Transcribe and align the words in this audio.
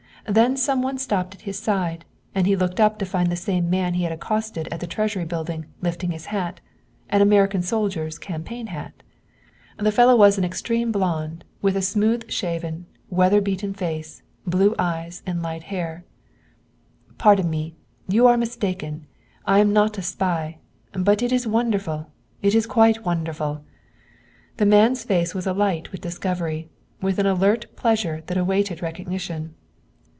Then 0.27 0.55
some 0.55 0.83
one 0.83 0.99
stopped 0.99 1.33
at 1.33 1.41
his 1.41 1.57
side 1.57 2.05
and 2.35 2.45
he 2.45 2.55
looked 2.55 2.79
up 2.79 2.99
to 2.99 3.07
find 3.07 3.31
the 3.31 3.35
same 3.35 3.71
man 3.71 3.95
he 3.95 4.03
had 4.03 4.11
accosted 4.11 4.67
at 4.67 4.79
the 4.79 4.85
Treasury 4.85 5.25
Building 5.25 5.65
lifting 5.81 6.11
his 6.11 6.27
hat, 6.27 6.61
an 7.09 7.23
American 7.23 7.63
soldier's 7.63 8.19
campaign 8.19 8.67
hat. 8.67 8.93
The 9.77 9.91
fellow 9.91 10.15
was 10.15 10.37
an 10.37 10.45
extreme 10.45 10.91
blond, 10.91 11.43
with 11.63 11.75
a 11.75 11.81
smooth 11.81 12.29
shaven, 12.29 12.85
weather 13.09 13.41
beaten 13.41 13.73
face, 13.73 14.21
blue 14.45 14.75
eyes 14.77 15.23
and 15.25 15.41
light 15.41 15.63
hair. 15.63 16.05
"Pardon 17.17 17.49
me! 17.49 17.73
You 18.07 18.27
are 18.27 18.37
mistaken; 18.37 19.07
I 19.47 19.57
am 19.57 19.73
not 19.73 19.97
a 19.97 20.03
spy. 20.03 20.59
But 20.91 21.23
it 21.23 21.31
is 21.31 21.47
wonderful; 21.47 22.11
it 22.43 22.53
is 22.53 22.67
quite 22.67 23.03
wonderful" 23.03 23.65
The 24.57 24.67
man's 24.67 25.03
face 25.03 25.33
was 25.33 25.47
alight 25.47 25.91
with 25.91 25.99
discovery, 25.99 26.69
with 27.01 27.17
an 27.17 27.25
alert 27.25 27.65
pleasure 27.75 28.21
that 28.27 28.37
awaited 28.37 28.83
recognition. 28.83 29.55